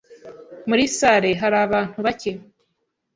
[0.67, 2.31] Muri salle hari abantu bake.